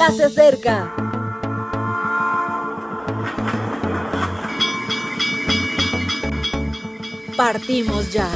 ya 0.00 0.10
se 0.12 0.24
acerca. 0.24 0.94
Partimos 7.36 8.10
ya. 8.10 8.26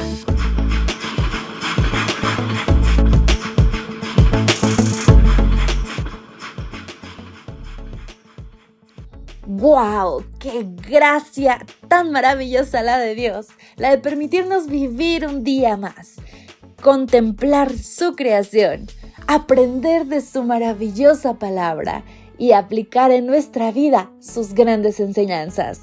¡Wow! 9.47 10.23
¡Qué 10.37 10.67
gracia 10.87 11.65
tan 11.87 12.11
maravillosa 12.11 12.83
la 12.83 12.99
de 12.99 13.15
Dios! 13.15 13.47
La 13.77 13.89
de 13.89 13.97
permitirnos 13.97 14.67
vivir 14.67 15.25
un 15.25 15.43
día 15.43 15.77
más, 15.77 16.17
contemplar 16.83 17.75
su 17.75 18.15
creación, 18.15 18.85
aprender 19.27 20.05
de 20.05 20.21
su 20.21 20.43
maravillosa 20.43 21.35
palabra 21.35 22.03
y 22.37 22.51
aplicar 22.51 23.11
en 23.11 23.25
nuestra 23.25 23.71
vida 23.71 24.11
sus 24.19 24.53
grandes 24.53 24.99
enseñanzas. 24.99 25.81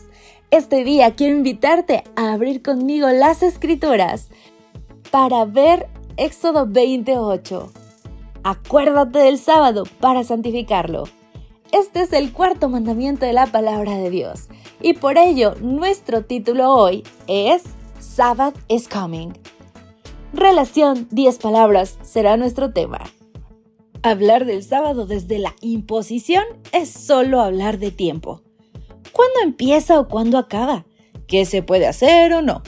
Este 0.51 0.85
día 0.85 1.15
quiero 1.15 1.37
invitarte 1.37 2.05
a 2.15 2.33
abrir 2.33 2.63
conmigo 2.63 3.09
las 3.09 3.43
escrituras 3.43 4.29
para 5.11 5.45
ver 5.45 5.89
Éxodo 6.17 6.67
28. 6.67 7.73
Acuérdate 8.45 9.21
del 9.21 9.39
sábado 9.39 9.85
para 10.01 10.25
santificarlo. 10.25 11.05
Este 11.71 12.03
es 12.03 12.13
el 12.13 12.33
cuarto 12.33 12.69
mandamiento 12.69 13.25
de 13.25 13.33
la 13.33 13.47
palabra 13.47 13.97
de 13.97 14.11
Dios 14.11 14.49
y 14.83 14.93
por 14.95 15.17
ello 15.17 15.55
nuestro 15.61 16.25
título 16.25 16.71
hoy 16.75 17.03
es 17.29 17.63
Sabbath 17.99 18.57
is 18.69 18.89
Coming. 18.89 19.33
Relación 20.35 21.09
10 21.11 21.39
palabras 21.39 21.99
será 22.03 22.37
nuestro 22.37 22.73
tema. 22.73 23.01
Hablar 24.05 24.47
del 24.47 24.65
sábado 24.65 25.07
desde 25.07 25.39
la 25.39 25.55
imposición 25.61 26.43
es 26.73 26.91
solo 26.91 27.41
hablar 27.41 27.79
de 27.79 27.93
tiempo. 27.93 28.43
¿Cuándo 29.13 29.41
empieza 29.45 30.01
o 30.01 30.09
cuándo 30.09 30.39
acaba? 30.39 30.87
¿Qué 31.29 31.45
se 31.45 31.63
puede 31.63 31.87
hacer 31.87 32.33
o 32.33 32.43
no? 32.43 32.63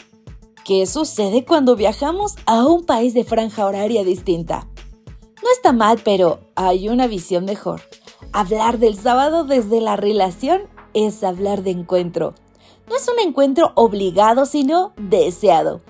¿Qué 0.65 0.87
sucede 0.87 1.45
cuando 1.45 1.75
viajamos 1.75 2.37
a 2.47 2.65
un 2.65 2.85
país 2.85 3.15
de 3.15 3.25
franja 3.25 3.67
horaria 3.67 4.05
distinta? 4.05 4.69
No 5.43 5.51
está 5.53 5.73
mal, 5.73 6.01
pero 6.05 6.39
hay 6.55 6.89
una 6.89 7.09
visión 7.09 7.47
mejor. 7.47 7.83
Hablar 8.33 8.79
del 8.79 8.97
sábado 8.97 9.43
desde 9.43 9.81
la 9.81 9.97
relación 9.97 10.63
es 10.95 11.25
hablar 11.25 11.65
de 11.65 11.73
encuentro. 11.73 12.35
No 12.89 12.95
es 12.95 13.09
un 13.09 13.19
encuentro 13.19 13.73
obligado, 13.75 14.47
sino 14.47 14.93
deseado. 14.97 15.83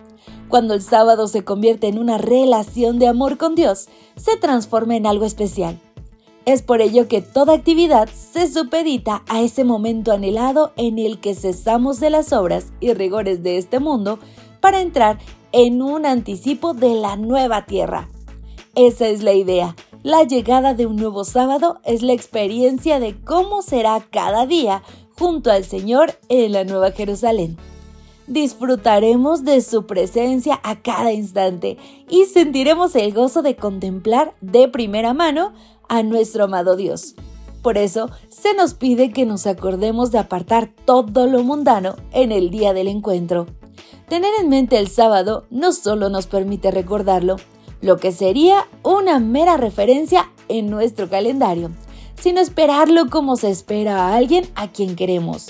Cuando 0.55 0.75
el 0.75 0.83
sábado 0.83 1.27
se 1.27 1.43
convierte 1.43 1.89
en 1.89 1.99
una 1.99 2.17
relación 2.17 3.01
de 3.01 3.09
amor 3.09 3.39
con 3.39 3.57
Dios, 3.57 3.89
se 4.15 4.37
transforma 4.37 4.95
en 4.95 5.05
algo 5.05 5.25
especial. 5.25 5.81
Es 6.45 6.63
por 6.63 6.81
ello 6.81 7.09
que 7.09 7.23
toda 7.23 7.55
actividad 7.55 8.09
se 8.09 8.47
supedita 8.47 9.25
a 9.27 9.43
ese 9.43 9.65
momento 9.65 10.13
anhelado 10.13 10.73
en 10.77 11.01
el 11.01 11.19
que 11.19 11.35
cesamos 11.35 11.99
de 11.99 12.11
las 12.11 12.33
obras 12.33 12.67
y 12.79 12.95
rigores 12.95 13.43
de 13.43 13.59
este 13.59 13.81
mundo 13.81 14.21
para 14.61 14.81
entrar 14.81 15.19
en 15.51 15.83
un 15.83 16.07
anticipo 16.07 16.73
de 16.73 16.95
la 16.95 17.17
nueva 17.17 17.67
tierra. 17.67 18.09
Esa 18.77 19.09
es 19.09 19.25
la 19.25 19.33
idea. 19.33 19.75
La 20.05 20.23
llegada 20.23 20.73
de 20.73 20.87
un 20.87 20.95
nuevo 20.95 21.25
sábado 21.25 21.81
es 21.83 22.03
la 22.03 22.13
experiencia 22.13 23.01
de 23.01 23.21
cómo 23.25 23.61
será 23.61 24.07
cada 24.09 24.47
día 24.47 24.85
junto 25.19 25.51
al 25.51 25.65
Señor 25.65 26.17
en 26.29 26.53
la 26.53 26.63
Nueva 26.63 26.93
Jerusalén 26.93 27.59
disfrutaremos 28.27 29.45
de 29.45 29.61
su 29.61 29.87
presencia 29.87 30.61
a 30.63 30.81
cada 30.81 31.13
instante 31.13 31.77
y 32.09 32.25
sentiremos 32.27 32.95
el 32.97 33.13
gozo 33.13 33.43
de 33.43 33.57
contemplar 33.57 34.35
de 34.41 34.69
primera 34.69 35.15
mano 35.15 35.53
a 35.89 36.03
nuestro 36.03 36.45
amado 36.45 36.77
Dios. 36.77 37.15
Por 37.63 37.79
eso 37.79 38.11
se 38.29 38.55
nos 38.55 38.75
pide 38.75 39.11
que 39.11 39.25
nos 39.25 39.47
acordemos 39.47 40.11
de 40.11 40.19
apartar 40.19 40.71
todo 40.85 41.27
lo 41.27 41.43
mundano 41.43 41.97
en 42.13 42.31
el 42.31 42.51
día 42.51 42.75
del 42.75 42.89
encuentro. 42.89 43.47
Tener 44.09 44.31
en 44.41 44.51
mente 44.51 44.79
el 44.79 44.89
sábado 44.89 45.47
no 45.51 45.73
solo 45.73 46.11
nos 46.11 46.27
permite 46.27 46.71
recordarlo, 46.71 47.37
lo 47.81 47.97
que 47.97 48.13
sería 48.13 48.67
una 48.83 49.19
mera 49.19 49.57
referencia 49.57 50.31
en 50.49 50.69
nuestro 50.69 51.09
calendario, 51.09 51.71
sino 52.21 52.41
esperarlo 52.41 53.09
como 53.09 53.37
se 53.37 53.51
espera 53.51 54.09
a 54.09 54.17
alguien 54.17 54.47
a 54.55 54.69
quien 54.69 54.95
queremos. 54.95 55.49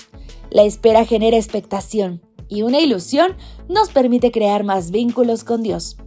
La 0.49 0.63
espera 0.63 1.05
genera 1.05 1.37
expectación, 1.37 2.21
y 2.47 2.61
una 2.61 2.79
ilusión 2.79 3.35
nos 3.67 3.89
permite 3.89 4.31
crear 4.31 4.63
más 4.63 4.91
vínculos 4.91 5.43
con 5.43 5.63
Dios. 5.63 5.97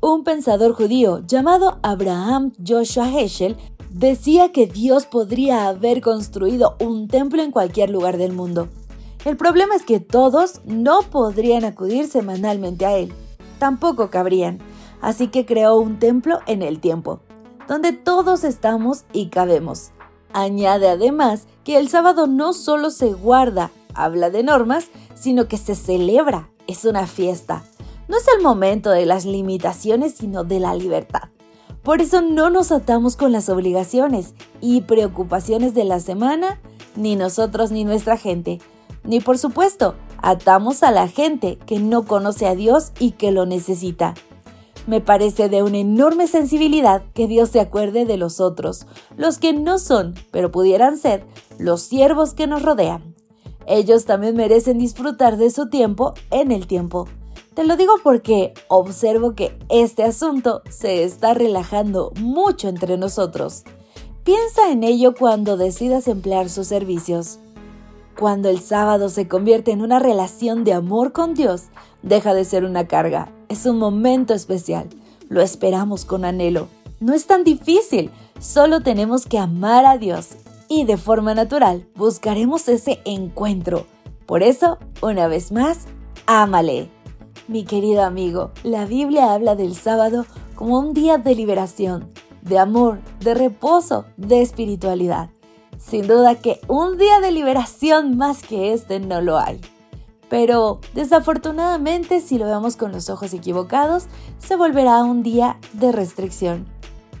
Un 0.00 0.24
pensador 0.24 0.74
judío 0.74 1.22
llamado 1.26 1.78
Abraham 1.82 2.52
Joshua 2.64 3.10
Heschel 3.10 3.56
decía 3.90 4.52
que 4.52 4.66
Dios 4.66 5.06
podría 5.06 5.68
haber 5.68 6.00
construido 6.00 6.76
un 6.80 7.08
templo 7.08 7.42
en 7.42 7.50
cualquier 7.50 7.90
lugar 7.90 8.18
del 8.18 8.32
mundo. 8.32 8.68
El 9.24 9.36
problema 9.36 9.74
es 9.74 9.84
que 9.84 9.98
todos 9.98 10.60
no 10.64 11.00
podrían 11.02 11.64
acudir 11.64 12.06
semanalmente 12.06 12.86
a 12.86 12.96
él. 12.96 13.12
Tampoco 13.58 14.10
cabrían. 14.10 14.58
Así 15.00 15.28
que 15.28 15.46
creó 15.46 15.76
un 15.76 15.98
templo 15.98 16.40
en 16.46 16.62
el 16.62 16.80
tiempo, 16.80 17.20
donde 17.68 17.92
todos 17.92 18.44
estamos 18.44 19.04
y 19.12 19.28
cabemos. 19.28 19.90
Añade 20.32 20.88
además 20.88 21.46
que 21.64 21.76
el 21.78 21.88
sábado 21.88 22.26
no 22.26 22.52
solo 22.52 22.90
se 22.90 23.12
guarda, 23.12 23.70
habla 23.96 24.30
de 24.30 24.42
normas, 24.42 24.86
sino 25.14 25.48
que 25.48 25.58
se 25.58 25.74
celebra, 25.74 26.50
es 26.66 26.84
una 26.84 27.06
fiesta. 27.06 27.64
No 28.08 28.16
es 28.16 28.26
el 28.36 28.42
momento 28.42 28.90
de 28.90 29.06
las 29.06 29.24
limitaciones, 29.24 30.14
sino 30.14 30.44
de 30.44 30.60
la 30.60 30.74
libertad. 30.74 31.30
Por 31.82 32.00
eso 32.00 32.20
no 32.20 32.50
nos 32.50 32.72
atamos 32.72 33.16
con 33.16 33.32
las 33.32 33.48
obligaciones 33.48 34.34
y 34.60 34.82
preocupaciones 34.82 35.74
de 35.74 35.84
la 35.84 36.00
semana, 36.00 36.60
ni 36.96 37.16
nosotros 37.16 37.70
ni 37.70 37.84
nuestra 37.84 38.16
gente. 38.16 38.60
Ni 39.04 39.20
por 39.20 39.38
supuesto, 39.38 39.94
atamos 40.18 40.82
a 40.82 40.90
la 40.90 41.08
gente 41.08 41.58
que 41.66 41.78
no 41.78 42.04
conoce 42.04 42.46
a 42.46 42.54
Dios 42.54 42.92
y 42.98 43.12
que 43.12 43.30
lo 43.30 43.46
necesita. 43.46 44.14
Me 44.86 45.00
parece 45.00 45.48
de 45.48 45.64
una 45.64 45.78
enorme 45.78 46.28
sensibilidad 46.28 47.02
que 47.12 47.26
Dios 47.26 47.50
se 47.50 47.60
acuerde 47.60 48.04
de 48.04 48.16
los 48.16 48.40
otros, 48.40 48.86
los 49.16 49.38
que 49.38 49.52
no 49.52 49.78
son, 49.78 50.14
pero 50.30 50.52
pudieran 50.52 50.96
ser, 50.96 51.26
los 51.58 51.82
siervos 51.82 52.34
que 52.34 52.46
nos 52.46 52.62
rodean. 52.62 53.15
Ellos 53.66 54.04
también 54.04 54.36
merecen 54.36 54.78
disfrutar 54.78 55.36
de 55.36 55.50
su 55.50 55.68
tiempo 55.68 56.14
en 56.30 56.52
el 56.52 56.66
tiempo. 56.66 57.08
Te 57.54 57.64
lo 57.64 57.76
digo 57.76 57.94
porque 58.02 58.54
observo 58.68 59.34
que 59.34 59.58
este 59.68 60.04
asunto 60.04 60.62
se 60.70 61.02
está 61.02 61.34
relajando 61.34 62.12
mucho 62.20 62.68
entre 62.68 62.96
nosotros. 62.96 63.64
Piensa 64.24 64.70
en 64.70 64.84
ello 64.84 65.14
cuando 65.14 65.56
decidas 65.56 66.06
emplear 66.06 66.48
sus 66.48 66.68
servicios. 66.68 67.38
Cuando 68.18 68.48
el 68.48 68.60
sábado 68.60 69.08
se 69.08 69.26
convierte 69.26 69.72
en 69.72 69.82
una 69.82 69.98
relación 69.98 70.64
de 70.64 70.72
amor 70.72 71.12
con 71.12 71.34
Dios, 71.34 71.64
deja 72.02 72.34
de 72.34 72.44
ser 72.44 72.64
una 72.64 72.86
carga. 72.86 73.32
Es 73.48 73.66
un 73.66 73.78
momento 73.78 74.32
especial. 74.32 74.88
Lo 75.28 75.42
esperamos 75.42 76.04
con 76.04 76.24
anhelo. 76.24 76.68
No 77.00 77.14
es 77.14 77.26
tan 77.26 77.42
difícil. 77.42 78.10
Solo 78.38 78.80
tenemos 78.80 79.26
que 79.26 79.38
amar 79.38 79.84
a 79.86 79.98
Dios 79.98 80.36
y 80.68 80.84
de 80.84 80.96
forma 80.96 81.34
natural 81.34 81.88
buscaremos 81.94 82.68
ese 82.68 83.00
encuentro. 83.04 83.86
Por 84.26 84.42
eso, 84.42 84.78
una 85.02 85.28
vez 85.28 85.52
más, 85.52 85.86
ámale. 86.26 86.90
Mi 87.48 87.64
querido 87.64 88.02
amigo, 88.02 88.50
la 88.64 88.86
Biblia 88.86 89.32
habla 89.32 89.54
del 89.54 89.74
sábado 89.74 90.26
como 90.54 90.78
un 90.78 90.94
día 90.94 91.18
de 91.18 91.34
liberación, 91.34 92.10
de 92.42 92.58
amor, 92.58 92.98
de 93.20 93.34
reposo, 93.34 94.04
de 94.16 94.42
espiritualidad. 94.42 95.30
Sin 95.78 96.06
duda 96.08 96.36
que 96.36 96.60
un 96.66 96.96
día 96.98 97.20
de 97.20 97.30
liberación 97.30 98.16
más 98.16 98.42
que 98.42 98.72
este 98.72 98.98
no 98.98 99.20
lo 99.20 99.38
hay. 99.38 99.60
Pero 100.28 100.80
desafortunadamente 100.94 102.20
si 102.20 102.38
lo 102.38 102.46
vemos 102.46 102.76
con 102.76 102.90
los 102.90 103.10
ojos 103.10 103.32
equivocados, 103.32 104.06
se 104.38 104.56
volverá 104.56 105.04
un 105.04 105.22
día 105.22 105.58
de 105.72 105.92
restricción 105.92 106.66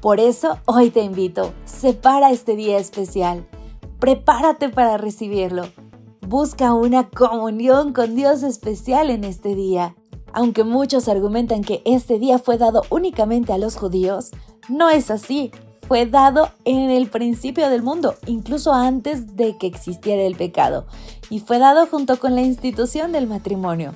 por 0.06 0.20
eso 0.20 0.58
hoy 0.66 0.90
te 0.90 1.02
invito, 1.02 1.52
separa 1.64 2.30
este 2.30 2.54
día 2.54 2.78
especial, 2.78 3.44
prepárate 3.98 4.68
para 4.68 4.98
recibirlo, 4.98 5.64
busca 6.20 6.74
una 6.74 7.08
comunión 7.08 7.92
con 7.92 8.14
Dios 8.14 8.44
especial 8.44 9.10
en 9.10 9.24
este 9.24 9.56
día. 9.56 9.96
Aunque 10.32 10.62
muchos 10.62 11.08
argumentan 11.08 11.64
que 11.64 11.82
este 11.84 12.20
día 12.20 12.38
fue 12.38 12.56
dado 12.56 12.82
únicamente 12.88 13.52
a 13.52 13.58
los 13.58 13.74
judíos, 13.74 14.30
no 14.68 14.90
es 14.90 15.10
así. 15.10 15.50
Fue 15.88 16.06
dado 16.06 16.50
en 16.64 16.88
el 16.90 17.10
principio 17.10 17.68
del 17.68 17.82
mundo, 17.82 18.14
incluso 18.28 18.72
antes 18.72 19.34
de 19.34 19.58
que 19.58 19.66
existiera 19.66 20.22
el 20.22 20.36
pecado, 20.36 20.86
y 21.30 21.40
fue 21.40 21.58
dado 21.58 21.84
junto 21.88 22.20
con 22.20 22.36
la 22.36 22.42
institución 22.42 23.10
del 23.10 23.26
matrimonio. 23.26 23.92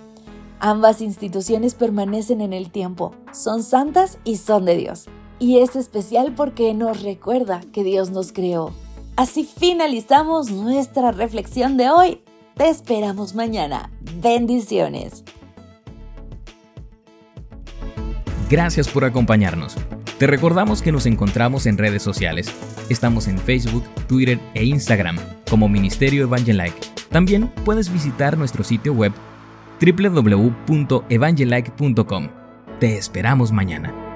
Ambas 0.58 1.02
instituciones 1.02 1.74
permanecen 1.74 2.40
en 2.40 2.52
el 2.52 2.72
tiempo, 2.72 3.14
son 3.32 3.62
santas 3.62 4.18
y 4.24 4.38
son 4.38 4.64
de 4.64 4.76
Dios 4.76 5.06
y 5.40 5.58
es 5.58 5.74
especial 5.74 6.34
porque 6.36 6.74
nos 6.74 7.02
recuerda 7.02 7.62
que 7.72 7.82
Dios 7.82 8.10
nos 8.10 8.32
creó. 8.32 8.72
Así 9.16 9.44
finalizamos 9.44 10.50
nuestra 10.50 11.10
reflexión 11.10 11.76
de 11.76 11.90
hoy. 11.90 12.22
Te 12.56 12.68
esperamos 12.68 13.34
mañana. 13.34 13.90
Bendiciones. 14.22 15.24
Gracias 18.48 18.88
por 18.88 19.04
acompañarnos. 19.04 19.76
Te 20.18 20.26
recordamos 20.26 20.82
que 20.82 20.90
nos 20.92 21.06
encontramos 21.06 21.66
en 21.66 21.78
redes 21.78 22.02
sociales. 22.02 22.52
Estamos 22.90 23.26
en 23.28 23.38
Facebook, 23.38 23.84
Twitter 24.06 24.38
e 24.54 24.64
Instagram 24.64 25.16
como 25.48 25.68
Ministerio 25.68 26.24
Evangelike. 26.24 26.78
También 27.10 27.48
puedes 27.64 27.90
visitar 27.92 28.36
nuestro 28.36 28.62
sitio 28.62 28.92
web 28.92 29.12
www.evangelike.com. 29.80 32.28
Te 32.78 32.98
esperamos 32.98 33.52
mañana. 33.52 34.09